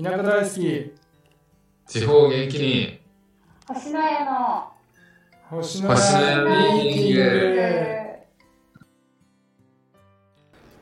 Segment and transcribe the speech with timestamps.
[0.00, 0.94] 田舎大好き。
[1.88, 3.00] 地方元気に。
[3.66, 4.68] 星の家の。
[5.50, 7.68] 星の家ミーティング。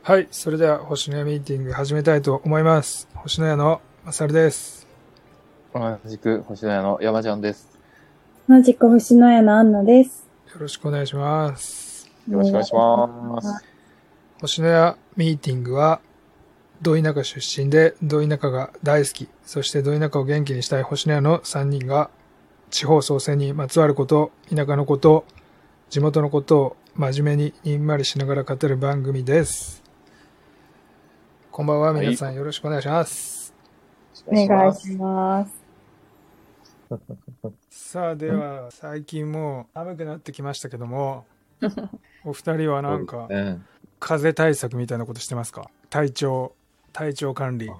[0.03, 3.09] はいそれでは星の家ミーティング始めたいと思います。
[3.15, 4.87] 星の家のまさるです。
[5.73, 7.71] 同じく星の屋の山ちゃんです。
[8.47, 10.29] 同じく星の家のアンナです。
[10.53, 12.13] よろしくお願いします。
[12.29, 13.65] よろしくお願いします。
[14.43, 16.03] 星の家ミーティングは
[16.83, 19.29] ど田舎出身でど田舎が大好き。
[19.45, 22.11] そしてど田舎を元気にしたい星の家の3人が
[22.71, 25.25] 地方創生にまつわること田舎のこと
[25.89, 29.83] 地元のことを真面目ににんまりしながら語る番組です。
[31.51, 33.55] こんばんは皆さんよろしくお願いします、
[34.27, 35.65] お願いします。
[37.71, 41.25] さあでは最近もう寒くなってきましたけども
[42.25, 43.63] お二人はなんかね、
[43.99, 45.71] 風邪対策みたいなことしてますか？
[45.89, 46.53] 体調
[46.97, 47.71] 体調管理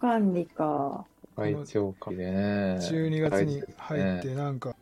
[0.00, 1.04] 管理か。
[1.34, 2.78] 体調管理ね。
[2.80, 4.76] 12月に入ってなんか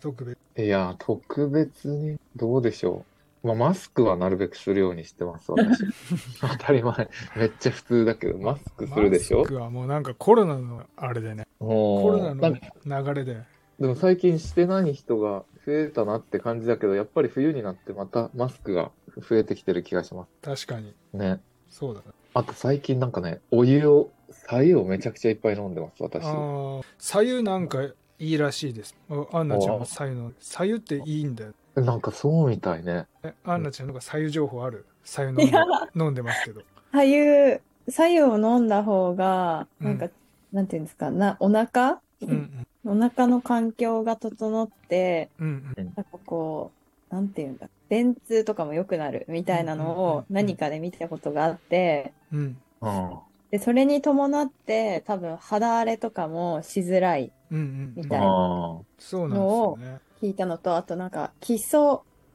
[0.00, 3.04] 特別いや、特別に、どうでしょ
[3.44, 3.46] う。
[3.48, 5.84] まあ、マスクはなるべくするようにしてます、私。
[6.40, 7.10] 当たり前。
[7.36, 9.40] めっちゃ普通だけど、マスクするでしょ？
[9.40, 13.42] マスクはもうなんかコロナのあれでねもうコロナなんかの流れで
[13.78, 21.40] でも最近してない人が増えたなって感じだけど、やっぱり冬になってまたマスクが増えてきてる気がしま確かにすね。
[21.68, 24.10] そうだねあと最近なんかね、お湯を、
[24.46, 26.24] 白湯をめちゃくちゃいっぱい飲んでます、私。
[26.24, 28.96] あー左右なんかいいらしいです。
[29.10, 31.52] あアンナちゃんは左右の左右っていいんだよ。
[31.76, 33.06] なんかそうみたいね。
[33.22, 34.84] えアンナちゃんなんか左右情報ある？
[35.04, 35.58] 左右飲んで
[36.04, 36.62] 飲んでますけど。
[36.92, 39.98] 左右、左右を飲んだ方が、うんなん。
[39.98, 40.08] か、
[40.52, 42.00] なんていうんですか、な、お腹？
[42.22, 45.92] うんお腹の環境が整って、うんうん。
[45.94, 46.72] なんかこ
[47.10, 53.18] う、なんていうんだ、便通とかも良くなるみたいなのうんうんうんを何かで見たことがあって、うんうん。
[53.50, 61.80] で、それに伴って多分肌荒れとかもしづらいうんうんみたいなあそうなんですよね聞いたのと、あとなんか基礎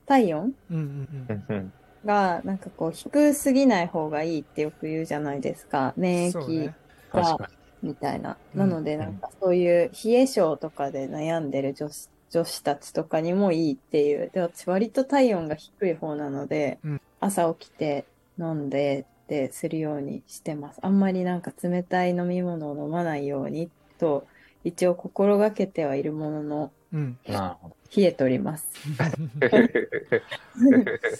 [0.05, 1.33] 体温うんうんあ。
[1.33, 1.73] うんうん。
[2.05, 5.93] がなんかこう低すぎない方がいいってよく言うじゃないですか。
[5.95, 6.75] 免疫そうね
[7.11, 7.49] 確か
[7.81, 8.37] みたいな。
[8.53, 14.29] うんなのでなんかそういう冷え性とかで悩んでる女子女子たちとかにもいいっていう。
[14.33, 18.05] で、私割と体温が低い方なので、うん朝起きて
[18.37, 20.79] 飲んでってするようにしてます。
[20.81, 24.28] あんまりなんか冷たい飲み物を飲まないようにと
[24.63, 27.33] 一応心がけてはいるもののうんに。
[27.33, 27.75] なるほど。
[27.95, 28.67] 冷えております。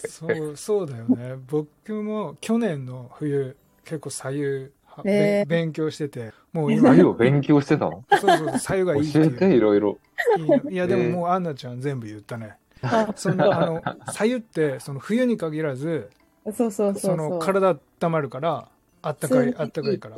[0.08, 4.44] そうそうだよね僕も去年の冬結構左右
[4.84, 8.04] はえーべ勉強しててもう今左右を勉強してたの？
[8.10, 9.98] そうそうそう左右がいいって教えて、いろいろ。
[10.68, 13.82] いやでもえーもうアンナちゃん全部言ったねあそのあの
[14.12, 16.10] 左右ってその冬に限らず
[16.52, 17.16] そうそうそうそ。
[17.16, 18.68] の体温まるから
[19.02, 20.16] あったかいあったかいから。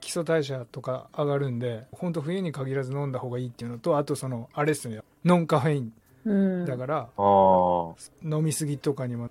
[0.00, 5.00] 基礎代謝とか上がるんで本当冬に限らず飲んだ方がいいっていうのとあとそのあれっすね。
[5.24, 5.92] ノンカフェイン。
[6.24, 6.32] う
[6.62, 6.66] ん。
[6.66, 7.94] だからああ。
[8.22, 9.30] 飲みすぎとかにも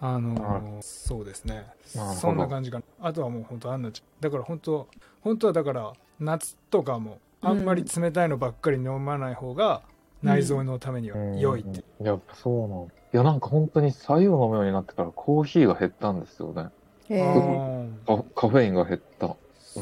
[0.00, 1.66] あのそうですね。
[1.84, 2.84] そんな感じかな。
[3.00, 4.88] あとはもう本当アンナちゃんだから本当
[5.20, 9.82] 本当はだから夏とかもあんまり冷たいのばっかり飲まない方が
[10.22, 12.88] 内臓のためには良いって、うんやっぱそうなの。
[13.12, 16.70] いや、なんか本当に白湯を飲むようになってからコーヒーが減ったんですよね。
[18.06, 19.36] カカフェインが減った。
[19.58, 19.80] そ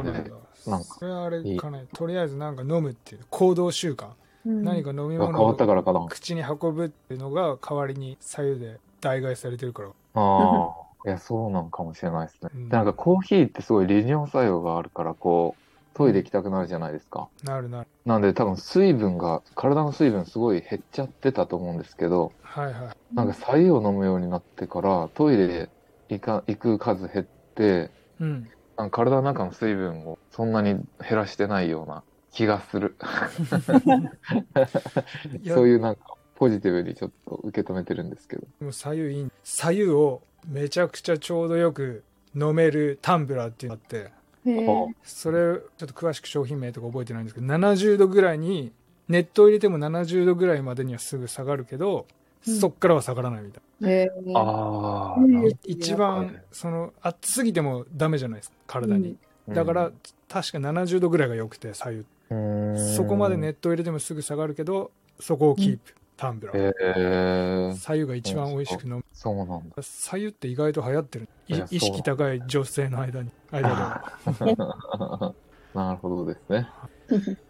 [0.00, 0.30] うなんだ
[0.66, 4.10] なんかそれはあれかねとりあえずなんか飲むっていう行動習慣、
[4.46, 6.06] うん何か飲みが変物をわったからかな。
[6.08, 10.82] 口に運ぶっていうのが代わりに左右で代替されてるからああ。
[11.04, 12.50] いや、そうなんかもしれないですね。
[12.54, 15.61] うんでなんかコーヒーってすごい利尿作用があるから、こう、
[15.94, 17.28] トイレ行きたくなるじゃないですか。
[17.44, 25.68] なるなるなんで多分水分が、体の水分すごい減っちゃってたと思うんですけど、はいはいなんか白湯を飲むようになってから、トイレ
[26.08, 32.96] 行か行く数減って、うんなんか体の中の水分をそんなに減らしてないような気がする。
[35.46, 38.46] そういうなんかポジティブにちょっと受け止めてるんですけど。
[38.60, 42.02] でも左右いい左右をめちゃくちゃちょうどよく
[42.34, 44.12] 飲めるタンブラーっていうのがあって
[45.02, 48.72] それちょっと詳しく商品名とか覚えてないんですけど70度ぐらいに
[49.08, 52.06] 熱湯入れても70度ぐらいまでにはすぐ下がるけど、
[52.46, 52.58] うん。
[52.58, 54.38] そっからは下がらないみたいへー。
[54.38, 55.18] ああ、
[55.64, 59.16] 一番その熱すぎてもダメじゃないですか体に、
[59.46, 59.92] ほどだから、
[60.28, 62.04] 確か70度ぐらいが良くて左右。
[62.30, 62.96] うん。
[62.96, 64.90] そこまで熱湯入れてもすぐ下がるけど
[65.20, 66.72] そこをキープ、タンブラー、へ
[67.72, 69.82] え左右が一番美味しく飲むそうなんだ。
[69.82, 74.56] 左右って意外と流行ってる意識高い女性の間に間で
[75.74, 76.68] なるほどですね。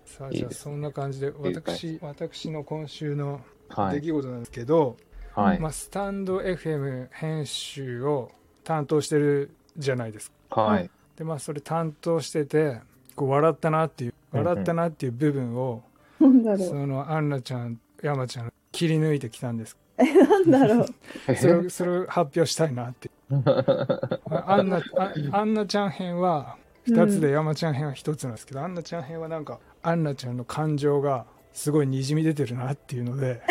[0.05, 3.41] さあじゃあそんな感じで私私の今週の
[3.75, 3.94] はい。
[3.97, 4.97] 出来事なんですけど、
[5.35, 5.58] はい。
[5.58, 8.31] まあ、スタンド FM 編集を
[8.65, 10.91] 担当してるじゃないですかはい。
[11.17, 12.81] でまあそれ担当してて
[13.17, 15.82] こう笑ったなっていう笑ったなっていう部分を。
[16.20, 19.77] そうのアンナちゃん山ちゃん切り抜いてきたんです。
[19.99, 20.85] え、なんだろ
[21.29, 21.35] う。
[21.37, 23.11] それをそれを発表したいなって。
[23.31, 26.57] アンナあアンナちゃん編は
[26.87, 33.43] 2つで山ちゃん編は1つなんですけど、アンナちゃん編はなんかアンナちゃんの感情がすごいにじみ出てるなっていうので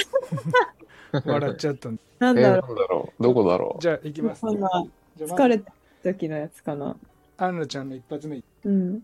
[1.25, 3.23] 笑っちゃったんなんだろう。
[3.23, 4.25] どこだろじゃあいきう。
[4.25, 4.69] ます、そんな、
[5.15, 5.71] じゃあま疲れた
[6.03, 6.95] 時のやつかな。
[7.37, 8.37] アンナちゃんの一発目。
[8.37, 9.01] いうん。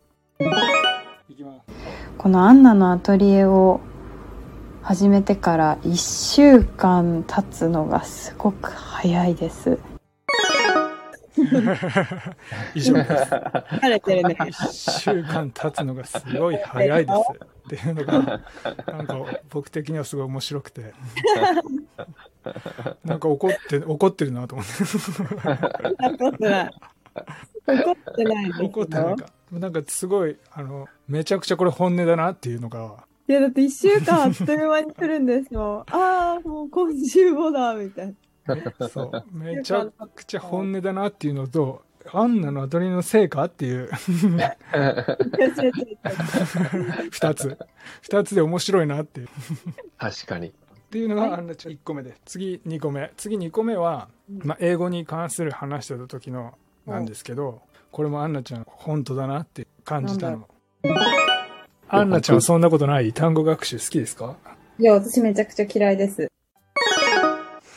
[1.36, 1.66] きます。
[2.18, 3.80] このアンナのアトリエを
[4.88, 9.78] 始めてから1週間経つのがすごく早いです。
[12.74, 14.38] 以上です疲れてるね。
[14.40, 18.42] 1週間経つのがすごい早いですっていうのが
[18.88, 19.18] なんか
[19.50, 20.94] 僕的にはすごい面白くて
[23.04, 24.74] なんか怒って怒ってるなと思って
[26.06, 26.72] 怒ってない。
[27.76, 28.52] 怒ってない。
[28.62, 35.86] 怒ってなんかなんかすごいあのめちゃくちゃこれ本音だなっていうのがいや、だって1週間あっという間に来るんですよ。
[35.92, 38.16] ああ、もう今週もだ、みたい
[38.46, 38.88] な。
[38.88, 39.26] そう。
[39.32, 39.86] めちゃ
[40.16, 41.84] くちゃ本音だなっていうのと
[42.14, 43.90] アンナのアトリエの成果っていう。
[43.92, 44.56] 2
[47.36, 47.58] つ。
[48.04, 49.30] 2つで面白いなっていう。
[49.98, 50.48] 確かに。
[50.48, 50.52] っ
[50.90, 52.16] ていうのがアンナちゃん1個目で。
[52.24, 53.12] 次2個目。
[53.18, 56.54] 次2個目は、まあ、英語に関する話してた時の
[56.86, 60.48] なんですけどこれもアンナちゃん本当だなって感じたなんの
[61.90, 63.14] アンナちゃんはそんなことない？
[63.14, 64.36] 単語学習好きですか？
[64.80, 66.28] いや、私めちゃくちゃ嫌いです。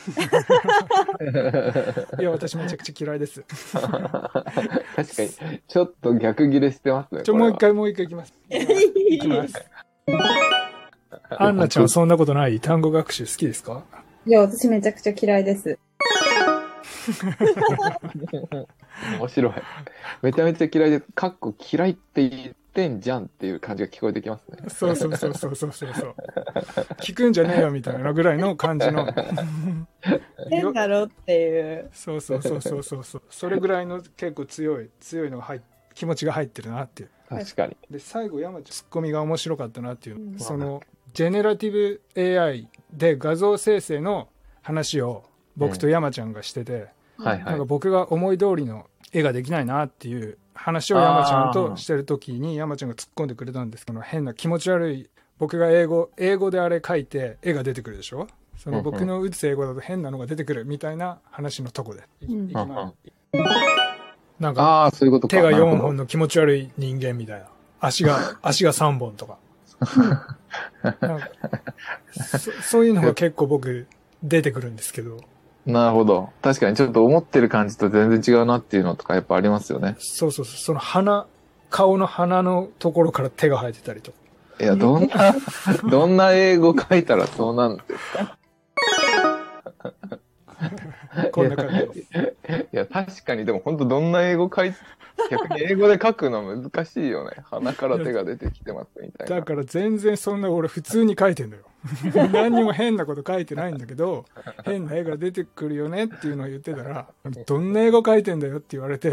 [2.19, 4.43] いや私めちゃくちゃ嫌いです確か
[5.23, 5.29] に、
[5.67, 7.21] ちょっと逆ギレしてますね。
[7.21, 9.53] ちょもう一回もう一回いきますいきます
[11.37, 12.59] アンナちゃんはそんなことない？
[12.59, 13.83] 単語学習好きですか？
[14.25, 15.77] いや、私めちゃくちゃ嫌いです。
[19.19, 19.53] 面白い。
[20.23, 24.57] めちゃめちゃ嫌いで、かっこ嫌いって言ってんじゃんっていう感じが聞こえてきますね。
[24.69, 26.15] そうそうそうそうそうそうそう
[27.01, 29.13] 聞くんじゃねえよみたいなぐらいの感じの
[30.49, 31.89] 変だろっていう。
[31.91, 35.61] そうそうそうそうそうそうそれぐらいの結構強い強いのが入っ
[35.93, 37.75] 気持ちが入ってるなっていう確かに。
[37.89, 40.81] で最後山ちゃんツッコミが面白かったなっていう、うんその
[41.13, 41.71] ジェネラティ
[42.15, 44.29] ブ AI で画像生成の
[44.61, 45.25] 話を
[45.57, 46.87] 僕と山ちゃんがしてて、
[47.17, 47.65] はいはいなんか。
[47.65, 55.09] 僕が思い通りの絵ができないなっていう話を山ちゃんとしてる時に山ちゃんが突っ込んでくれたんですけど変な気持ち悪い
[55.39, 58.27] 僕が英語英語であれ書いて絵が出てくるでしょ
[58.57, 62.03] その僕の打つ英語だと変なのが出てくるみたいな話のとこで、
[64.39, 65.35] なんかああ、そういうことか。
[65.35, 67.47] 手が4なるほど本の気持ち悪い人間みたいな
[67.79, 69.39] 足が足が3本とか
[72.11, 73.87] そそういうのが結構僕
[74.21, 75.17] 出てくるんですけど
[75.65, 76.29] なるほど。
[76.41, 79.95] 確かにちょっと思ってる感じと全然違うなっていうのとかやっぱありますよね。
[79.99, 81.27] そうそうそうその鼻
[81.69, 84.17] 顔の鼻のところから手が生えてたりとか
[84.59, 85.35] いや、どんな、
[85.89, 88.37] どんな英語書いたらそうなんですか？
[91.31, 94.73] こんな感じですいや、確かにでも本当どんな英語書い、
[95.29, 97.37] 逆に英語で書くの難しいよね。
[97.43, 99.35] 鼻から手が出てきてますみたいな。
[99.37, 101.63] だから全然そんな俺普通に書いてんのよ
[102.31, 104.25] 何にも変なこと書いてないんだけど
[104.63, 107.07] 変な絵が出てくるよねっていうのを言ってたら
[107.47, 109.11] どんな英語書いてんだよって言われて い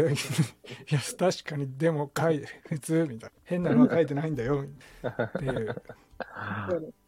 [0.89, 5.75] や確かにでも書いて普通みたいな変なのは書いてないんだよっていう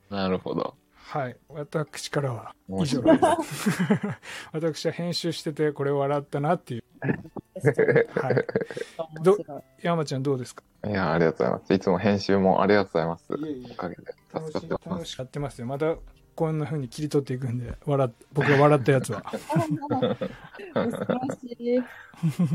[0.10, 0.76] なるほど。
[1.14, 3.12] はい私からは以上で
[3.44, 3.70] す
[4.54, 6.84] 私は編集しててこれ笑ったなっていう
[8.18, 8.46] はい
[9.22, 9.38] ど
[9.82, 10.64] 山ちゃんどうですか？
[10.88, 11.74] いや、ありがとうございます。
[11.74, 13.34] いつも編集もありがとうございます。
[13.34, 14.02] いえいえおかげで
[14.34, 14.90] 助かってます。
[14.90, 15.96] 楽しくやってますよまた
[16.36, 19.46] こんな風に切り取っていくんで笑っ僕が笑ったやつは恐
[19.94, 21.64] ろしい。
[21.74, 21.86] いや、あ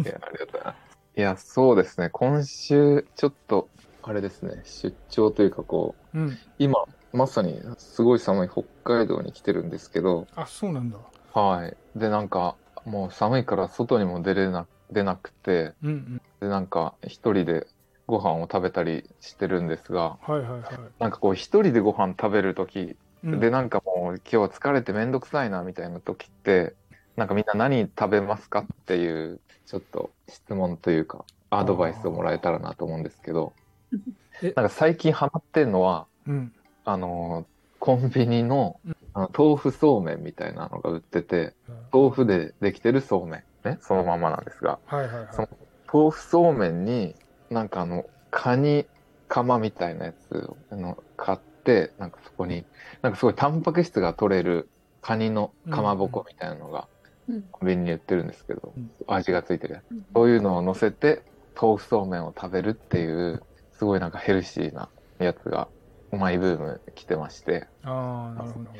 [0.01, 0.77] りがとうございます。
[1.17, 2.09] いや、そうですね。
[2.11, 3.69] 今週、ちょっと、
[4.03, 10.99] あれですね、出張というかこう、うん今、まさにすごい寒い北海道に来てるんですけど、あそうなんだ。
[11.33, 11.77] はい。
[11.99, 16.23] で、なんか、もう寒いから外にも出れな、出なくて、うんうん。
[16.41, 17.67] で、なんか、一人で
[18.07, 20.93] ご飯を食べたりしてるんですが、はいはいはい。
[20.99, 23.41] なんかこう、一人でご飯食べるとき、うん。
[23.41, 26.77] で、なんかもう、今日疲れてめんどくさいな、みたいな時って、
[27.17, 33.55] なんかみんな何食べますかっていう、ちょっと質問というか、アドバイスをもらえたらなと思うんですけど。
[34.43, 36.56] え、なんか最近ハマってんのは、うん
[36.87, 37.47] あのー、
[37.78, 38.97] コンビニのうん。
[39.12, 41.55] あの豆腐そうめんみたいなのが売ってて、
[41.93, 45.28] 豆腐でできてるそうめん、ね、そのままなんですが、はいはいはい。
[45.33, 45.49] その
[45.93, 47.14] 豆腐そうめんに、
[47.50, 48.87] なんかあの、カニ
[49.28, 52.66] カマみたいなやつをあの買って、なんかそこに、
[53.02, 56.88] なんかすごいタンパク質が取れるカニのかまぼこみたいなのが
[57.28, 57.43] うん。
[57.50, 59.85] コンビニに売ってるんですけどうん、味がついてるやつ。
[60.14, 61.25] そういうのを乗せて、
[61.61, 63.40] 豆腐そうめんを食べるっていう、
[63.73, 65.69] すごいなんかヘルシーなやつが、
[66.13, 68.71] マイブーム来てまして、ああ、なるほど。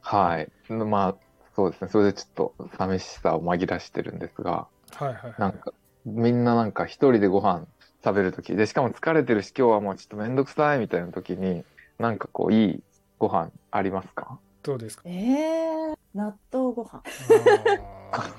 [0.00, 0.50] はい。
[0.70, 1.14] まあ、
[1.54, 1.88] そうですね。
[1.90, 5.34] それでちょっと寂しさを紛らしてるんですが、はいはいはい。
[5.38, 5.72] なんか、
[6.06, 7.66] みんななんか一人でご飯
[8.04, 11.64] 食べるとき、で、しかも疲れてるし、今日はもうちょっとめんどくさいみたいなときに、
[11.98, 12.82] なんかこう、いい
[13.18, 14.38] ご飯ありますか？
[14.62, 15.02] どうですか？
[15.06, 17.02] えー、納豆ご飯。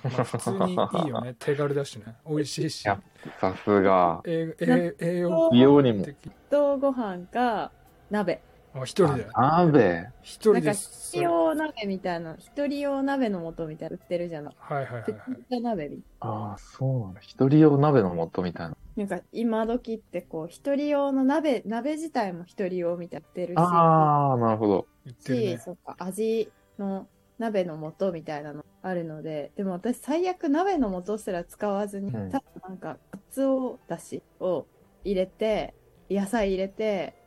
[0.04, 1.36] まあ普通にいいよね。
[1.38, 2.16] 手軽だしね。
[2.28, 2.88] 美味しいし。
[2.88, 3.00] や
[3.40, 4.22] さすが。
[4.26, 6.06] ええ栄養美容にも。
[6.06, 6.32] 的。
[6.50, 7.72] 納豆ご飯か
[8.10, 8.42] 鍋。
[8.74, 9.28] あ、一人で。
[9.36, 10.10] 鍋？
[10.22, 10.72] 一人なんか。
[10.72, 14.56] 一人用鍋みたいな、一人用鍋の素みたいなの売ってるじゃない。
[14.58, 15.58] はいはいはいちはい。
[15.58, 17.20] っ鍋みたいああ、そうなんだ。
[17.22, 18.70] 一人用鍋の素みたいな。
[18.70, 18.78] な。
[18.96, 24.88] なんか今時ってこう、一人用の鍋、鍋自体も一人用みたいなの売ってるし、ああ、なるほど。
[25.06, 25.58] し、言ってるね。
[25.58, 34.68] そうか、味の鍋の素みたいなのあるので、でも私最悪鍋の素すら使わずに、うんただなんか、かつおだしを
[35.04, 35.74] 入れて、
[36.10, 37.19] 野菜入れて、で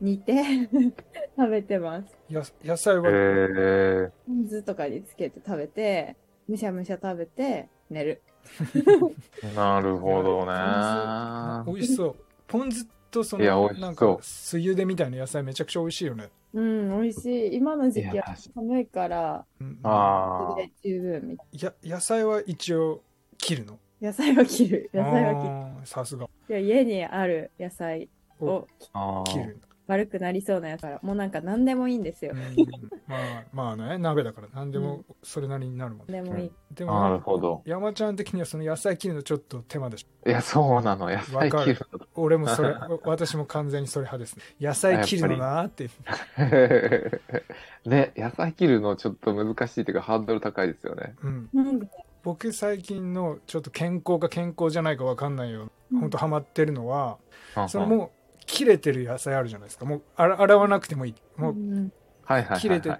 [0.00, 0.34] 煮て
[1.36, 2.16] 食べてます。
[2.28, 4.12] や野菜へは、え。
[4.26, 6.16] ポン酢とかにつけて食べて、
[6.48, 8.22] むしゃむしゃ食べて、寝る。
[9.54, 11.72] なるほどね。
[11.72, 12.16] 美味しそう。
[12.46, 16.30] ポン酢とその、なんか、酢茹でみたいな野菜めちゃくちゃ美味しいよね。
[16.52, 17.56] うん、美味しい。
[17.56, 23.02] 今の時期は寒いから、うんあそれで十分みたいや野菜は一応
[23.38, 23.78] 切るの？
[24.00, 24.08] な。
[24.08, 24.90] 野菜は切る。
[24.94, 25.50] 野菜は切る。
[25.50, 26.28] あーさすが。
[26.48, 28.08] いや家にある野菜
[28.40, 29.20] をあ。
[29.20, 29.58] あ切る。
[29.86, 32.36] 悪くなりそうなやつから、もうなんか何でもいいんですよう。
[32.36, 32.40] ん
[33.06, 36.20] まあ、まあね、鍋だから何でもそれなりになるもんね。
[36.20, 36.52] 何でもいい。
[36.72, 36.86] であ。
[36.86, 37.62] なるも、ほど。
[37.64, 40.28] 山ちゃん的にはその野菜切るのちょっと手間でしょ。
[40.28, 41.08] いや、そうなの。
[41.08, 42.74] 野菜切る俺もそれ、
[43.04, 44.42] 私も完全にそれ派ですね。
[44.60, 45.88] 野菜切るのなーって。
[47.84, 47.90] の。
[47.90, 51.14] ね、野菜切るのちょっと難しいっていうか、ハードル高いですよね。
[51.22, 51.90] うん。
[52.24, 55.70] 僕最近のちょっと健康か健康じゃないかわかんないよ。
[55.92, 57.18] ほんとハマってるのは、
[57.68, 58.10] そのもう
[58.46, 59.84] 切れてる野菜あるじゃないですか。
[59.84, 61.14] もう洗洗わなくてもいい。
[61.36, 61.92] もううん
[62.24, 62.60] はいはいはいはい。
[62.60, 62.90] 切れて、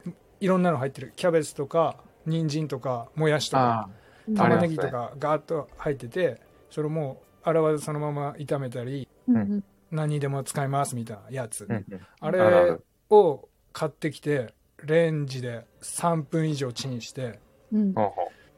[0.40, 1.12] いろんなの入ってる。
[1.16, 3.88] キャベツとか、人参とか、もやしとか、
[4.28, 11.64] うん玉ねぎとかガーッと入ってて、それをもう洗わずそのまま炒めたり、うんうん何にでも使いますみたいなやつ。
[11.64, 14.52] うんうんあれるを買ってきて、
[14.84, 17.38] レンジで3分以上チンして、
[17.72, 17.94] うん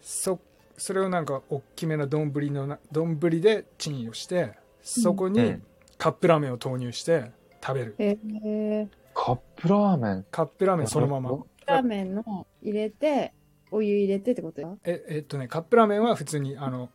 [0.00, 0.40] そ
[0.78, 5.62] それをなんか大きめな丼のな丼でチンをしてそこにうん
[5.98, 10.26] カップラーメンを投入して食べる、えー、カップラーメン？
[10.30, 11.30] カップラーメンそのまま。
[11.66, 13.34] ラーメンの入れて、
[13.70, 14.62] お湯入れてってこと？
[14.62, 16.88] だええっとねカップラーメンは普通にあの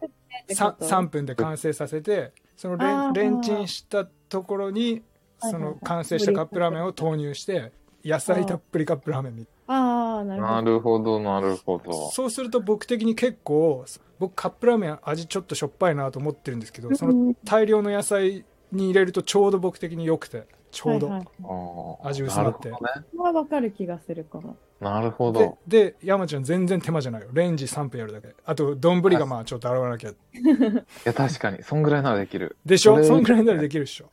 [0.49, 5.03] さ 3, 分で完成させてそのレンレンチンしたところに
[5.39, 7.71] その完成したカップラーメンを投入して
[8.03, 10.71] 野菜たっぷりカップラーメンみああ、なるほなど。
[10.71, 12.09] るほど、なるほど。
[12.11, 13.85] そうすると僕的に結構
[14.19, 21.27] 僕カップラーメン味ちょっとしょっぱいなと思ってるんですけどそのうん大量の野菜に入れるとちょうど僕的に良くてちょうど、はいはい。
[21.43, 22.07] あー。
[22.07, 22.71] 味薄まって。
[22.71, 22.77] な
[23.17, 24.57] はわかる気がするかも。
[24.81, 25.57] なるほでど。
[25.67, 27.29] で山ちゃん全然手間じゃないよ。
[27.31, 28.35] レンジ3分やるだけ。
[28.43, 30.09] あと丼がまあちょっと洗わなきゃ。
[30.09, 30.13] い
[31.05, 32.57] や、確かに、そんぐらいならできる。
[32.65, 33.01] でしょ？
[33.03, 34.09] そんぐらいならできるっしょ。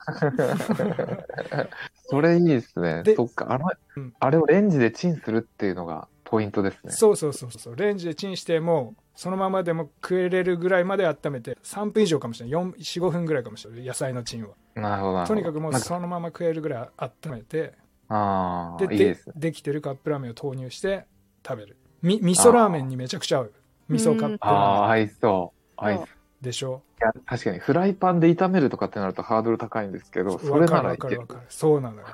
[2.06, 3.02] それいいですね。
[3.02, 3.16] で。
[3.16, 6.92] そっか、あのうん、あれをレンジでチンするっていうのがポイントですね。
[6.92, 7.76] そうそうそうそう。
[7.76, 15.26] レンジでチンしてもそのままでも食えれるぐらいまで温めて3分以上かもしれない45分ぐらいかもしれない野菜のチンはなるほど。
[15.26, 17.74] とにかくもうそのまま食えるぐらい温めて
[18.08, 19.18] ああ、でいいで。
[19.36, 21.04] できてるカップラーメンを投入して
[21.46, 23.52] 食べるみ味噌ラーメンにめちゃくちゃ合う
[23.90, 25.72] 味噌カップああ、ラーメン合いそう。
[25.76, 26.06] 合いそう。
[26.40, 26.82] でしょ？
[27.00, 31.40] いや、確かに、フライパンで炒めるとかってなるとハードル高いんですけど、それならいけるわかるわ。
[31.40, 32.06] かるそうなのよ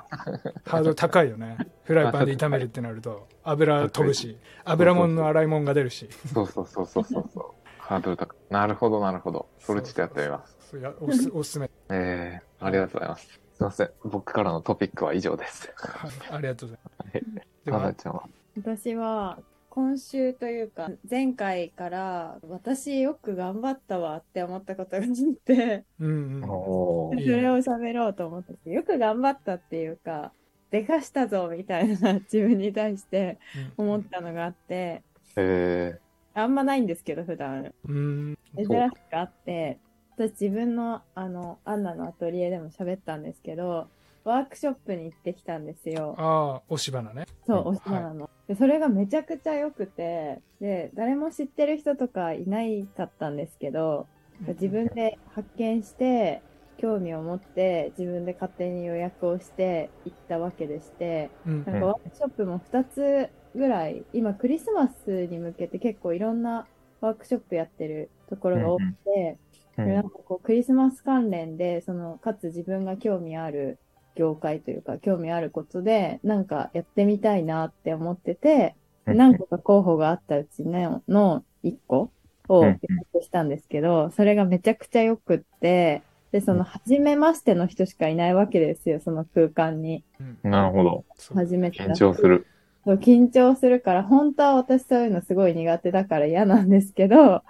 [0.65, 7.43] ハードル高いよねフライパンで炒めるってなると 油飛ぶし油もんの洗いもんが出るしそうそうそうそうそうそう。
[7.79, 8.37] ハードル高い。
[8.53, 9.47] なるほど、なるほど。
[9.59, 10.57] それちょっとやってみます。
[10.71, 13.27] そうやおすおすすめええありがとうございます。
[13.27, 13.89] すいません。
[14.03, 15.71] 僕からのトピックは以上です。
[15.75, 16.81] はいありがとうござ
[17.19, 17.23] い
[17.71, 18.23] ますはちゃんは？
[18.61, 19.39] 私は、
[19.77, 25.11] 今週というか、前回から、私よく頑張ったわって思ったことがあっ
[25.45, 30.31] て、それを喋ろうと思ってて、よく頑張ったっていうか、
[30.71, 33.37] でかしたぞみたいな自分に対して
[33.77, 33.85] うん。
[33.85, 35.03] 思ったのがあって、
[35.35, 35.99] え
[36.33, 37.71] あんまないんですけど、普段。
[37.87, 38.37] うん。
[38.55, 38.69] 珍し
[39.11, 39.77] くあって、
[40.15, 43.89] 私自分の、あの、アンナのアトリエでも喋ったんですけど、
[44.27, 46.13] ワークショップに行ってきたんですよ。
[46.17, 47.25] ああ押し花ね。
[47.45, 48.55] そう、うんおしまなの、で。
[48.55, 54.05] それがめちゃくちゃ良くて、で、誰も知ってる人とかいないかったんですけど、
[54.45, 56.41] 自分で発見して、
[56.77, 66.67] 興味を持って、自分で勝手に予約をして行ったわけでして、うんなんかワークショップも2つぐらい、今クリスマスに向けて結構いろんな
[66.99, 69.37] ワークショップやってるところが多くて、
[69.77, 73.79] なんかこうクリスマス関連で、その、かつ自分が興味ある
[74.17, 82.11] 業界というか、興味あることで、なんかやってみたいなって思ってて、で何個か候補があったうちのの1個
[82.49, 90.03] をうんピックアップしたんですけど、それがめちゃくちゃ良くって、で、その、初めましての人しかいないわけですよ、その空間に。
[90.43, 91.05] うんなるほど。
[91.33, 92.45] 初めて緊張する。
[92.85, 97.43] そう緊張するから、本当は私そういうのすごい苦手だから嫌なんですけど、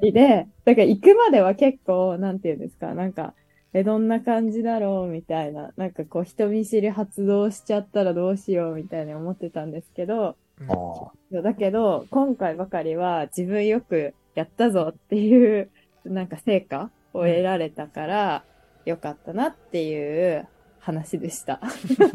[0.00, 3.34] 一人で、だから行くまでは結構、なんていうんですか、なんか、
[3.72, 5.06] え、どんな感じだろう？
[5.08, 15.70] みたいな、なんかこう人見知り発動しちゃったらどうしようみたいに思ってたんですけど、うんあそうだけど、今回ばかりは自分よくやったぞっていう、
[16.04, 18.44] なんか成果を得られたから、
[18.84, 20.48] よかったなっていう
[20.80, 21.60] 話でした。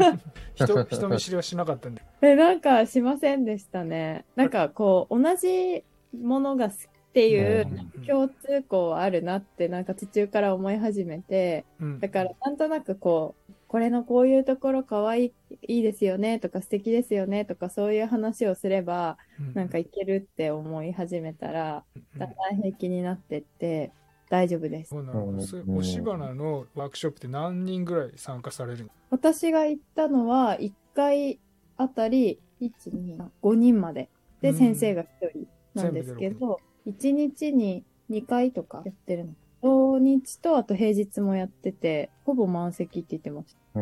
[0.56, 2.08] 人人見知りはしなかったんだよ。
[2.22, 4.26] え、なんかしませんでしたね。
[4.36, 5.84] なんかこう、同じ
[6.20, 6.78] ものが好き
[7.16, 7.66] っていう
[7.98, 8.06] うん。
[8.06, 12.00] 共通項はあるなって、なんか途中から思い始めて、うん。
[12.02, 19.18] だからなんとなくこう、これのこういうところかわいい、いいですよねとか素敵ですよねとかそういう話をすれば、
[19.54, 22.20] なんかいけるって思い始めたら、うん。
[22.20, 23.94] だんだん平気になってって、
[24.30, 24.90] 大丈夫です。
[24.90, 25.00] そ。
[25.00, 28.90] うなのワークショップって何人ぐらい参加されるの？
[29.10, 31.40] 私が行ったのは、1回
[31.78, 34.10] あたり、1、2、5人まで。
[34.42, 34.56] で、うん。
[34.56, 39.32] 先生が1人なんですけど、1日に2回とかやってるの。
[39.62, 43.82] 土日と、あと平日もやってて、ほぼ満席って言ってました。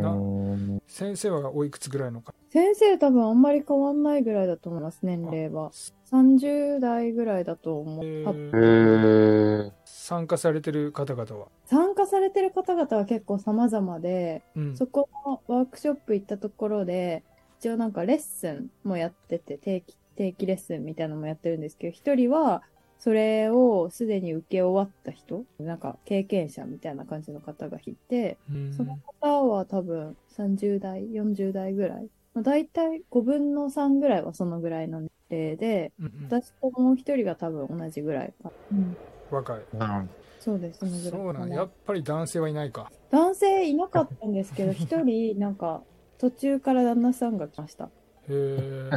[0.87, 2.33] 先生はおいくつぐらいのか？
[2.49, 5.71] 先生多分あんまり変わんないぐらいだと思います、年齢は。
[6.09, 8.05] 30代ぐらいだと思う。
[8.05, 17.23] へーー参加されてる方々は、参加されてる方々は結構様々で、うんそこのワークショップ行ったところで、
[17.59, 22.61] 一応なんかレッスンもやってて、定期、定期レッスンみたいなのもやってるんですけど、一人は
[23.03, 32.07] それをすでに受け終わった人、なんか経験者みたいな感じの方がいて、うんその方は多分30代、40代ぐらい。
[32.33, 38.53] まあ、大体5分の3ぐらいはそのぐらいの年齢で、うんうん私ともう一人が多分同じぐらいか。
[38.71, 38.95] うん、
[39.29, 41.23] 若いなんそうです、そのぐらいかな。
[41.23, 45.83] そうなんやっぱり男性はいないか男性いなかったんですけど、 一人、なんか、
[46.19, 47.85] 途中から旦那さんが来ました。
[47.85, 47.89] へ
[48.29, 48.89] え、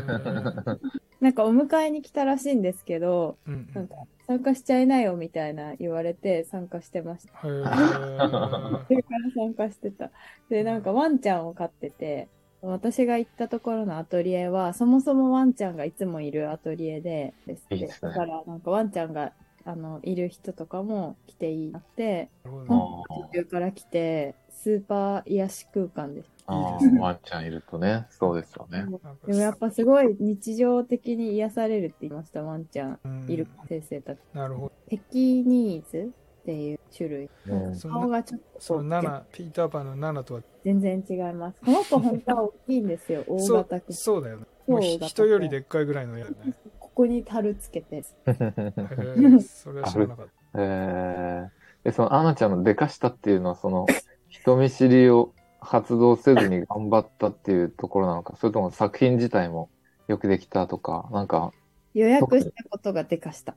[1.20, 3.94] なんかお迎えに来たらしいんですけど、うんなんか
[4.26, 7.32] 参加しちゃいなよみたいな言われて参加してました。
[7.42, 10.10] それから参加してた。
[10.48, 12.28] で、なんかワンちゃんを飼ってて、
[12.60, 19.32] 私が行ったところのアトリエは、そもそもワンちゃんがいつもいるアトリエでですねだから、なんかワンちゃんが、
[19.64, 26.35] あの、いる人とかも来ていいなって、途中から来て、スーパー癒し空間です。
[26.46, 28.86] あいいですねワンちゃんいるとね、そうですよね。
[29.26, 32.98] でもやっぱすごい日常的に癒されるって言いました、ワンちゃん。
[33.04, 34.18] うんいる先生たち。
[34.32, 37.30] なるほどペキニーズっていう種類。
[37.48, 41.60] うんそ顔がちょっとそこうの7ピーターパンの7とは全然違います。
[41.64, 43.92] この子本当は大きいんですよ、大 そう型くん。
[43.92, 48.02] そうだよねもう人よりでっかいぐらいのやつねここに樽つけて。
[48.02, 53.86] それは知らなかったえー、で、その、アナちゃんのでかしたっていうのは、その、
[54.28, 59.70] 人見知りを発動せずに頑張ったっていうところなのか、それとも作品自体も
[60.08, 61.52] よくできたとか、なんか、
[61.94, 63.54] 予約したことがでかした。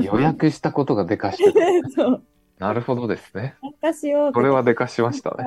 [0.00, 1.60] 予約したことがでかしてた。
[1.90, 2.22] そう。
[2.58, 3.56] なるほどですね。
[3.60, 5.44] 参加しようとそれはでかしましたね。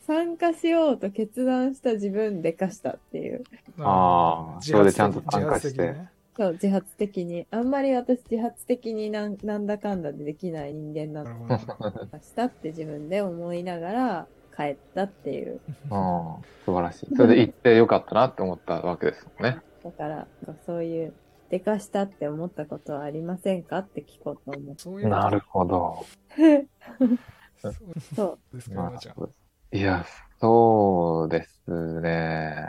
[0.00, 3.44] 参加しようと決断した自分でかしたっていう。
[3.78, 5.78] ああ、それでちゃんと参加して。
[5.82, 7.46] 自発的にねそう、自発的に。
[7.50, 14.26] あんまり私自発的になんなんだかんだでできない人間な なのるほど したって自分で思いながら
[14.58, 15.60] 帰ったっていう。
[15.90, 17.06] ああ、素晴らしい。
[17.14, 19.60] それで行ってよかったなって思ったわけですもんね。
[19.84, 20.26] だから、
[20.66, 21.14] そういう、
[21.48, 24.82] でかしたって思ったことはありませんかって聞こうと思って。
[24.82, 26.04] そういうなるほど。
[28.16, 28.56] そう。
[28.56, 28.92] ですか
[29.70, 30.04] いや、
[30.40, 32.66] そうですね。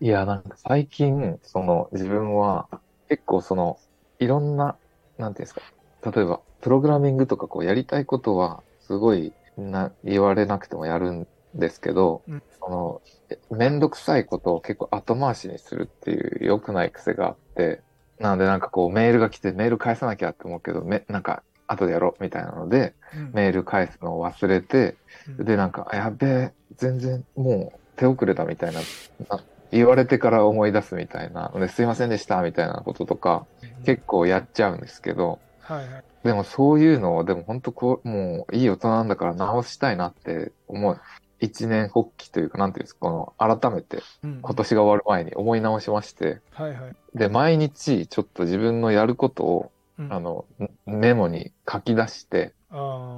[0.00, 2.68] いや、なんか最近、その自分は
[3.08, 3.78] 結構その、
[4.18, 4.76] いろんな、
[5.16, 5.62] なんていうんですか、
[6.10, 12.42] 例えば、プログラミングとかこうやりたいことは、すごいな、言われなくてもやるんですけど、うん。
[12.50, 17.84] その、えめんどくさいことを結構後回しにするっていう良くない癖があって、
[18.18, 23.32] なのでなんかこうメールが来てメール返さなきゃって思うけど、め、なんか後でやろうみたいなので、うん。
[23.32, 25.44] メール返すのを忘れて、うん。
[25.44, 28.82] で、なんか、あやべえ、全然もう手遅れだみたいな、
[29.28, 33.48] な言われてから思い出すみたいな、ですいませんでしたみたいなこととか、
[33.84, 41.00] 結構やっちゃうんですけど、はいはいでもそういうのを、でも本当こう、もういい大人なんだから直したいなって思う。
[41.40, 46.96] 一年発起というか、なんていうんですか、この、改めてうん今年が終わる前に思い直しまして、はいはい。
[47.14, 50.12] で、毎日ちょっと自分のやることを、うん。
[50.12, 50.44] あの、
[50.86, 52.52] メモに書き出して、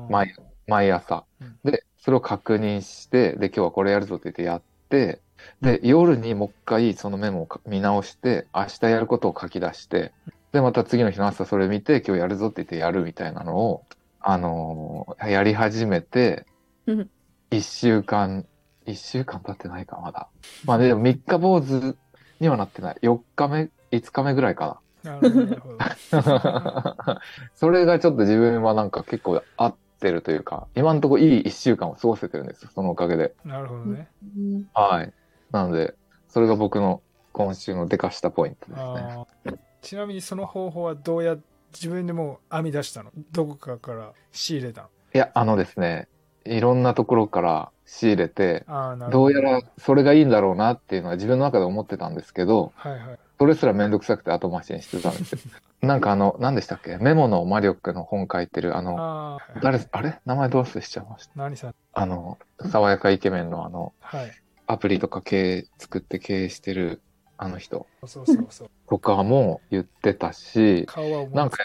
[0.08, 0.34] 毎
[0.68, 1.24] 毎朝。
[1.40, 1.58] うん。
[1.64, 5.20] で、それを確認して、で、今日はこれやるぞって言ってやって、
[5.60, 10.12] で、夜にもう一回そのメモを見直して、明日やることを書き出して、
[10.52, 13.84] で、また次の日の朝それ見て、今日やるぞって言ってやるみたいなのを、
[14.20, 16.46] あのーやり始めて
[16.86, 17.10] うん、
[17.50, 18.46] 一週間、
[18.86, 20.28] 一週間経ってないか、まだ。
[20.64, 21.96] まあでも三日坊主
[22.40, 22.96] にはなってない。
[23.02, 25.76] 4日目、5日目ぐらいかなるほど、なるほど。
[25.78, 27.20] な。
[27.54, 33.34] それがちょっと自分はなんか結構合ってるというか、今のところいい一週間を過ごせてるんですよ、そのおかげで。
[33.44, 34.08] なるほどね。
[34.36, 35.12] うんはい。
[35.50, 35.94] なので、
[36.28, 37.00] それが僕の
[37.32, 38.84] 今週のデカしたポイントですね。
[38.84, 41.36] あーちなみにその方法はどうや
[41.74, 43.10] 自分でもう編み出したの？
[43.32, 44.88] どこかから仕入れたの？
[45.14, 46.08] いや、あのですね、
[46.44, 49.10] いろんなところから仕入れて、ど。
[49.10, 53.18] どうやらそれがいいんだろうなっていうのは自分の中で思ってたんですけど、はいはい。
[53.38, 55.38] それすらめんどくさくて後回しにしてたんですよ。
[55.82, 56.96] なんかあの、何でしたっけ？
[56.98, 60.20] メモの魔力の本書いてる、あの、誰、あれ？
[60.24, 61.32] 名前どう忘れしちゃいました？
[61.34, 61.74] 何さん？
[61.92, 62.38] あの、
[62.70, 64.30] 爽やかイケメンのあの、はい。
[64.68, 67.02] アプリとか経営、作って経営してる
[67.42, 68.70] あの人そうそうそう。
[68.88, 70.86] とかも言ってたし、
[71.32, 71.58] なんか、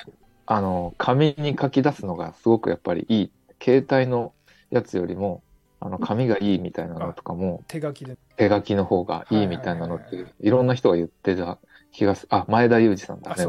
[0.45, 3.31] あの、紙に書き出すのがすごくやっぱりいい。
[3.61, 4.33] 携帯の
[4.69, 5.43] やつよりも、
[5.79, 8.17] あの、紙がいいみたいなのとかも、手書きで。
[8.37, 11.57] 手書きの方がいいみたいなのっはいはいはいて、いろんな人が言ってた
[11.91, 13.45] 気がすあ、前田裕二さんだね、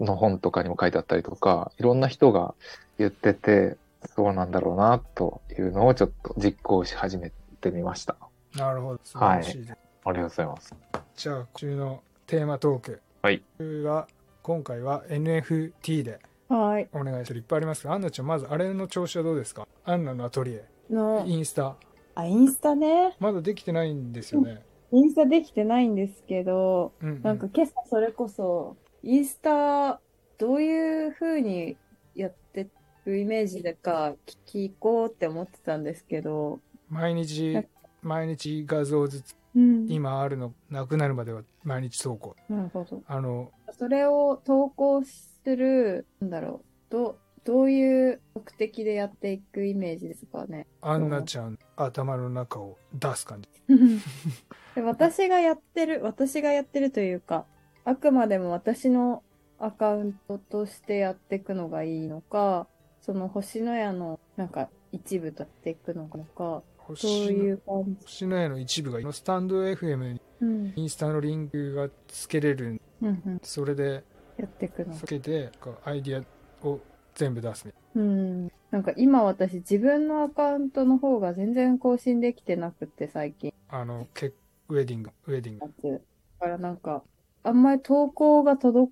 [0.00, 2.54] の本とかにも書いてあったりとか、いろんな人が
[2.98, 3.76] 言ってて、
[4.14, 8.16] そうなんだろうな、というのをちょっと実行し始めてみました。
[8.56, 9.00] なるほど。
[9.02, 9.83] 素晴らしいです。
[10.06, 10.74] ありがとうございます。
[11.16, 13.00] じゃあ、今週のテーマトーク。
[13.22, 13.42] はい。
[13.58, 14.06] は、
[14.42, 16.88] 今回は NFT ではい。
[16.92, 17.40] お願いする。
[17.40, 19.66] いっぱいありますけど、アンナちゃん、まずあれの調子はどうですか？
[19.84, 20.64] アンナのアトリエ。
[20.90, 21.76] の、インスタ。
[22.14, 23.16] あ、インスタね。
[23.18, 24.62] まだできてないんですよね。
[24.92, 27.22] インスタできてないんですけど、うん、うん。
[27.22, 30.00] なんか今朝それこそ、インスタ、
[30.36, 31.78] どういう風に
[32.14, 32.68] やって
[33.06, 34.14] るイメージでか
[34.46, 37.66] 聞こうって思ってたんですけど、毎日、
[38.02, 39.86] 毎日画像ずつ、うん。
[39.90, 42.36] 今あるの、なくなるまでは毎日投稿。
[42.48, 43.02] なるほど。
[43.06, 50.66] あの、それを投稿する、なんだろう、ど、どういう目的でやっていくイメージですかね？
[50.80, 53.48] アンナちゃん、頭の中を出す感じ。
[54.74, 57.46] で私がやってる、私がやってるというか、
[57.84, 59.22] あくまでも私の
[59.58, 62.66] アカウントとしてやっていくのがいいのか、
[63.00, 68.04] その星のやのなんか一部とやっていくのか、星う感じ。
[68.04, 70.72] 星の絵の一部が、スタンド FM にうん。
[70.76, 72.80] インスタのリンクがつけれる。
[73.00, 73.40] うんうん。
[73.42, 74.04] それで、
[74.36, 75.06] やっていくのつ。
[75.06, 75.50] けて、
[75.84, 76.24] アイディ
[76.62, 76.80] アを
[77.14, 78.52] 全部出すみたいうん。
[78.70, 83.54] なんか今私自分のアカウントの方が全然更新できてなくて最近。
[83.70, 83.78] な。
[83.78, 84.32] あの、ケ
[84.68, 86.02] ウェディング、ウェディング。
[86.40, 87.02] だからなんか、
[87.44, 88.88] あんまり投稿が滞、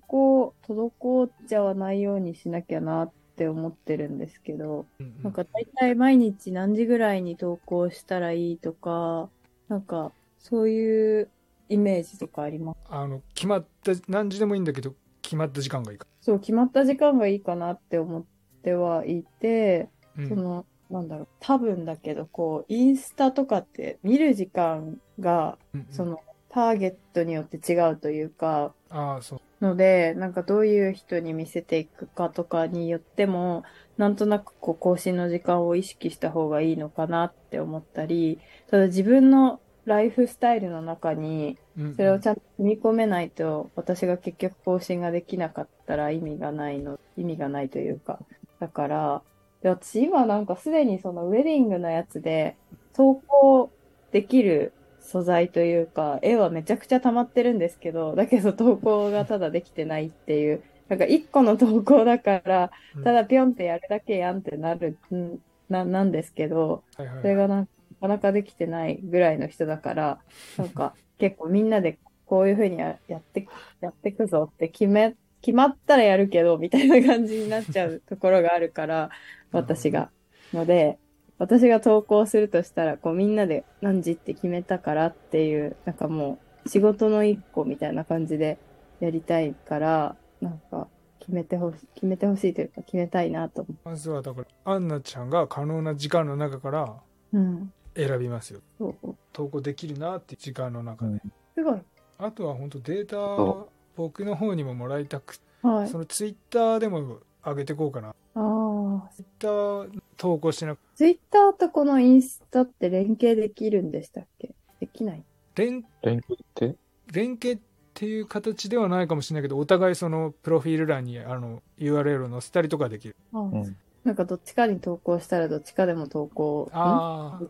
[0.67, 9.29] 滞っちゃわないようにしなきゃなって思ってるんですけど、うんうんなんか大体毎日何時ぐらいに投稿したらいいとか、
[9.69, 11.29] なんかそういう
[11.69, 12.77] イメージとかあります？
[12.89, 16.05] あの、決まった、何時でもいいんだけど、決まった時間がいいか。
[16.21, 18.23] そう、決まった時間がいいかなって思っ
[18.61, 29.41] てはいて、うんその、なんだろう、多分だけど、こう、インスタとかって見る時間が、うんうんその、ターゲットによって違うというか、ああ、そう。
[29.63, 33.63] ので、なんかどういう人に見せていくかとかによっても、
[33.97, 48.19] なんとなくこう更新の時間を意識した方がいいのかなって思ったり、ただ自分のライフスタイルの中に、うんうんそれをちゃんと組み込めないと、私が結局更新ができなかったら意味がないの、意味がないというか。
[48.59, 49.23] だから、
[49.61, 52.57] で私今なんかすでにそのウェディングのやつで
[52.93, 53.71] 投稿
[54.11, 63.03] できる素材というか、絵はめちゃくちゃ溜まってるんですけど、だけど投稿がただできてないっていう、なんか一個の投稿だから、うん。
[63.03, 65.39] ただピョンってやるだけやんってなる、ん
[65.69, 67.21] な、なんですけど、はいはい。
[67.21, 67.65] それがなん
[68.01, 70.19] かなかできてないぐらいの人だから、
[70.57, 73.47] なんか結構みんなでこういう風にややって、
[73.81, 79.09] やってくぞって決め、決まったらやるけど、みたいな感じになっちゃうところがあるから、
[79.51, 80.09] 私が。
[80.53, 80.99] ので、
[81.39, 88.57] 私が投稿するとしたら、こうみんなで何時って決めたからっていう、なんかもう仕事の一個みたいな感じで
[88.99, 90.87] やりたいから、なんか
[91.19, 93.89] 決めてほしい、決めてほしいというか決めたいなと思う。
[93.89, 96.93] まずはだから、アンナちゃんが可能な時間の中から
[97.33, 97.73] うん。
[97.95, 98.61] 選びますよ。
[98.79, 99.15] そう。
[99.33, 101.21] 投稿できるなっていう時間の中で。
[101.55, 101.81] すごい。
[102.17, 105.97] あとは本当データそ、僕の方にももらいたくはいそ。
[105.97, 108.09] のツイッターでも上げていこうかな。
[108.09, 109.09] ああ。
[109.13, 114.55] ツイッター投稿してなくツイッターとこのインスタって連携できるんでしたっけ？
[114.79, 115.23] できない？
[115.55, 116.77] 連連携って？
[117.11, 117.61] 連携っ
[117.93, 123.17] ていう形ではないかもしれないけど、お互いそのプロフィール欄にあの URL を載せたりとかできる。
[123.33, 127.41] ああ、うんなんかどっちかに投稿したらどっちかでも投稿あ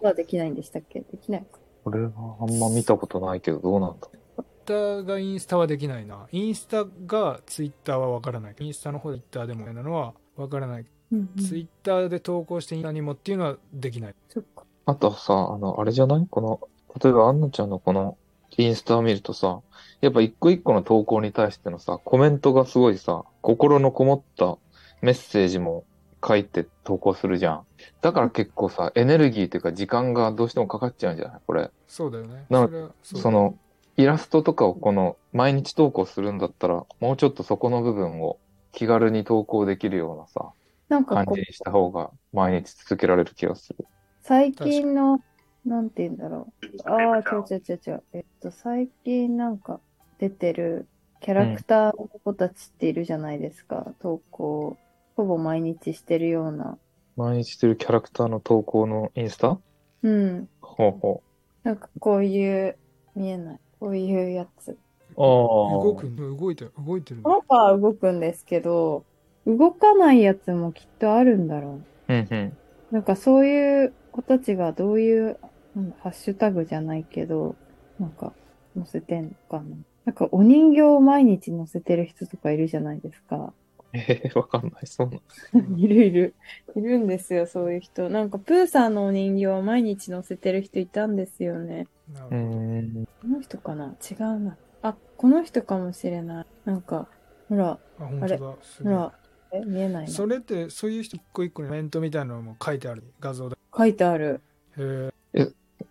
[0.00, 1.00] はできないんでしたっけ？
[1.00, 1.58] できないか？
[1.82, 6.28] これはあんま見たことないけど、どうなんだツイッターがインスタはできないな。
[6.30, 8.56] インスタがツイッターはわからない。
[8.60, 10.86] インスタの方でツイッターでもなのはわからない。
[11.12, 14.14] うんうんツイッターで投稿してインスタにもっていうのはできない。
[14.28, 14.64] そっか。
[14.86, 16.26] あとさ、あの、あれじゃない？
[16.28, 16.60] この、
[17.02, 18.16] 例えばアンナちゃんのこの
[18.56, 19.60] インスタを見るとさ、
[20.00, 24.58] やっぱ一個一個の投稿に対してのさ、コメントがすごいさ、心のこもった
[25.02, 25.84] メッセージも
[26.26, 27.62] 書いて投稿するじゃん。
[28.00, 31.40] だから結構さ、エネルギーっていうか時間がどうしてもかかっちゃうんじゃない？
[31.46, 31.70] これ。
[31.86, 32.46] そうだよね。
[32.50, 33.58] なそれはそうその、
[33.96, 38.38] イラストとかをこの、毎日投稿するんだったら、もうちょっとそこの部分を
[38.72, 40.50] 気軽に投稿できるようなさ、
[40.88, 43.86] なんかこう感じにした方が毎日続けられる気がする。
[44.22, 45.20] 最近の、
[45.64, 46.90] なんて言うんだろう。
[46.90, 48.02] ああ、違う違う違う違う。
[48.12, 49.80] えっと、最近なんか
[50.18, 50.86] 出てる
[51.20, 53.94] キャラクターの子たちっているじゃないですか。
[54.00, 54.76] 投稿、
[55.16, 56.78] ほぼ毎日してるような。
[57.16, 59.58] 毎日してるキャラクターの投稿のインスタ？
[60.02, 60.48] うん。
[60.60, 61.22] ほうほ
[61.64, 62.76] なんかこういう、
[63.14, 63.60] 見えない。
[63.80, 64.72] こういうやつ。
[64.72, 65.22] う。
[65.22, 65.84] ああ。
[65.84, 67.22] 動く、動いてる、動いてる。
[67.22, 69.04] この子は動くんですけど、
[69.46, 72.12] 動かないやつもきっとあるんだろう。
[72.12, 72.56] うんうん。
[72.90, 75.38] なんかそういう子たちがどういう、
[75.74, 77.54] なんだハッシュタグじゃないけど、
[77.98, 78.32] なんか
[78.76, 79.76] 載せてんのかな。
[80.04, 83.52] なんかお人形を毎日載せてる人とかいるじゃないですか。
[83.92, 84.86] ええわかんない。
[84.86, 85.76] そうなの。
[85.78, 86.34] いるいる。
[86.74, 88.10] いるんですよ、そういう人。
[88.10, 91.86] なんかプーさんのお人形を毎日載せてる人いたんですよね。
[92.10, 93.04] うなるほどーん。
[93.22, 93.96] この人かな？
[94.10, 94.56] 違うな。
[94.82, 96.46] あ、この人かもしれない。
[96.64, 97.08] なんか、
[97.48, 98.38] ほら、あ、本当だ。
[98.62, 99.12] すごいほら、
[99.52, 100.10] え、見えないな。
[100.10, 103.56] それって、そういう人一個一個にコメントみたいなのも書いてある画像で。
[103.76, 104.40] 書いてある。
[104.76, 105.10] へ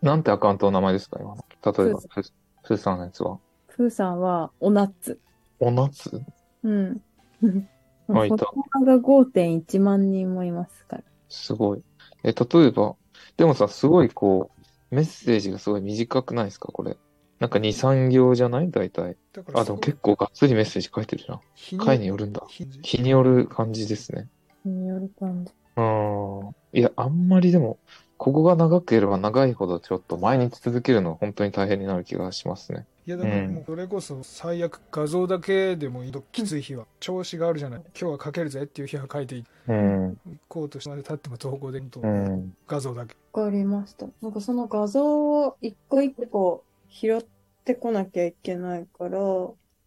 [0.01, 1.19] なんてアカウントの名前ですか？
[1.19, 1.45] 今の。
[1.63, 2.23] 例えば、ふふ、
[2.63, 3.39] ふさんのやつは。
[3.67, 5.19] プーさんは、おナッツ。
[5.59, 6.21] おなつ？
[6.63, 7.01] うん。
[8.09, 11.03] あいたが5.1万人もいますから。
[11.29, 11.83] すごい。
[12.23, 12.95] え、例えば、
[13.37, 14.51] でもさ、すごいこ
[14.91, 16.71] う、メッセージがすごい短くないですか？
[16.71, 16.97] これ。
[17.39, 18.71] なんか2、3行じゃない？
[18.71, 19.17] 大体。
[19.33, 21.39] だからあ、でも結構がっつりメッセージ書いてるじゃん。
[21.55, 22.43] 日回によるんだ。
[22.47, 24.27] 日日による感じですね。
[24.63, 25.51] による感じ。
[25.75, 26.55] うん。
[26.79, 27.77] いや、あんまりでも、
[28.17, 32.85] ここが長ければ長いほどちょっと毎日続けるのは本当に大変になる気がしますね。
[33.05, 40.17] いやだからうんもうそれこそ最悪画像だけでもいいときつい日は調子があるじゃない今日は書けるぜっていう日は書いていうん。
[40.47, 42.55] こうとしてまで経っても投稿できるとうん。
[42.67, 44.07] 画像だけわかりました。
[44.21, 47.25] なんかその画像を一個一個拾っ
[47.63, 49.19] てこなきゃいけないから、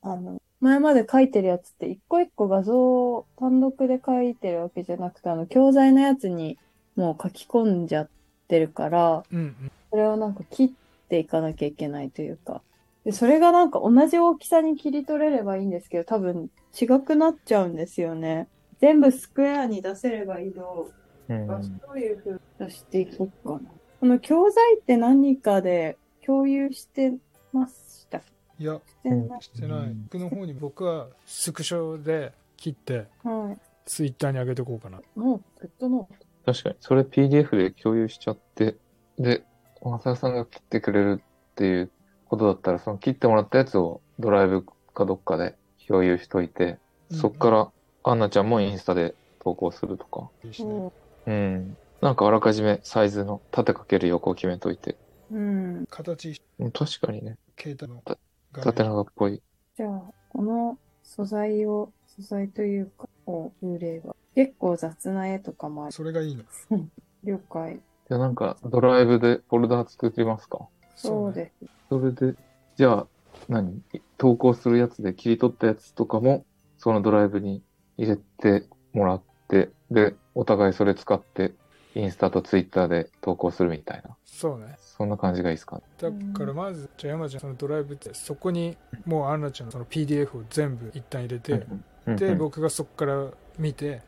[0.03, 6.59] あの、前まで書いてるやつって一個一個画像を単独で書いてるわけじゃなくて、あの、教材のやつに
[6.97, 8.09] もう書き込んじゃっ
[8.49, 10.71] てるから、うんうんそれをなんか切っ
[11.09, 12.61] ていかなきゃいけないというか。
[13.05, 18.49] で、それがなんか同じ大きさに切り取れればいいんですけど、多分違くなっちゃうんですよね。
[18.81, 20.89] 全部スクエアに出せればいいの
[21.29, 21.47] うん。
[21.47, 23.71] どういう風に出していこうかな。
[24.01, 25.97] この教材って何かで
[26.29, 27.15] 共有して
[27.55, 28.21] ました
[28.59, 29.43] いやしてない。
[29.43, 36.77] してない僕の方に僕はスクショで切ってはツイッターに上げておこうかないもう、グッドノー確かに。
[36.81, 38.77] それ PDF で共有しちゃって、
[39.19, 39.43] で、
[39.83, 41.91] マサルさんが切ってくれるっていう
[42.27, 44.65] ことだったら、その切ってもらったやつをドライブ
[44.95, 45.55] かどっかで
[45.87, 46.79] 共有しといて、
[47.11, 47.71] そっから
[48.05, 50.29] アンナちゃんもインスタで投稿するとか。
[50.57, 50.65] ト。
[50.65, 50.93] も
[51.27, 51.77] うん。
[52.03, 54.97] なんかあらかじめサイズの縦かける横を決めといて。
[55.31, 55.87] う、うん。
[55.91, 57.37] 形うん確かにね。
[57.59, 58.03] 携帯の
[58.53, 59.43] 画縦面長っぽい。
[59.77, 64.15] じゃあ、この素材を、素材というか、を売れば。
[64.35, 65.93] 結構雑な絵とかもある。
[65.93, 66.45] それがいいの
[67.25, 67.81] 了解。
[68.09, 71.73] じゃあなんかドライブでフォルダー作りますかそうねです。
[71.91, 72.35] それで、
[72.77, 73.07] じゃあ、
[73.49, 73.83] 何？
[74.17, 76.45] 投稿するやつで切り取ったやつとかも、
[76.79, 77.63] そのドライブに
[77.97, 81.53] 入れてもらって、で、お互いそれ使って、
[81.95, 84.17] インスタとツイッターで投稿するみたいな。
[84.25, 91.67] そうねそんな感じがいいですかだからまずじゃあ山ちゃんそのドライブってそこにもうアンナちゃんのその PDF を全部一旦入れて、
[92.07, 93.27] で、僕がそこから
[93.59, 94.03] 見て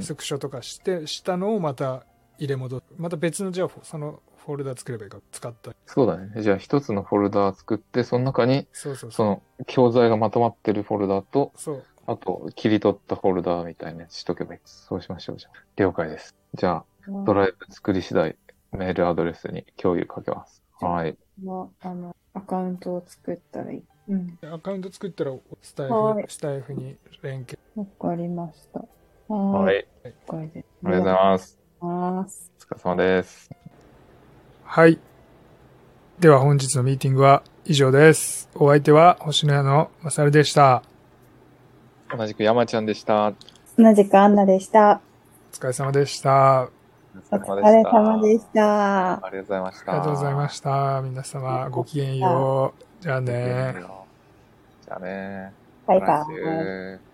[0.00, 2.04] スクショとかしてしたのをまた
[2.38, 6.42] 入れ戻るまた別のじゃあそのフォルダ作ればいいか使ったそうだね。
[6.42, 14.60] じゃあ一つのフォルダー作って、その中に、そうそうその教材がまとまってるフォルダーと、そうあと、切り取ったフォルダーみたいなやつしとけばいい。
[14.66, 15.52] そうしましょう、じゃあ。
[15.76, 16.34] 了解です。
[16.54, 18.36] じゃあ、ドライブ作り次第、
[18.72, 20.62] メールアドレスに共有かけます。
[20.80, 21.16] はい。
[21.42, 23.82] まあ、あの、アカウントを作ったらいい。
[24.08, 24.38] うん。
[24.42, 28.84] アカウント作ったらスタイはいフスタイフに連携わかりました。
[29.28, 29.86] ははい。
[30.04, 31.58] ありがとうございます。
[31.80, 32.52] ます。
[32.58, 33.50] お疲れ様です。
[34.64, 34.98] はい
[36.18, 40.82] では本日のミーティングは以上ですお相手は星の屋のまさるでした
[42.16, 43.32] 同じく山ちゃんでした。
[43.76, 45.00] 同じくアンナでした。
[45.52, 46.68] 疲れ様でした。
[47.14, 49.24] お疲れ様でした。
[49.24, 49.92] ありがとうございました。
[49.92, 51.00] ありがとうございました。
[51.02, 53.02] 皆様、ごきげんよう。
[53.02, 53.76] じゃあね。
[54.84, 55.52] じゃあね。
[55.86, 57.13] バイバイ